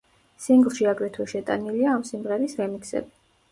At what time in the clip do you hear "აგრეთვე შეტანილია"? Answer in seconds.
0.93-1.93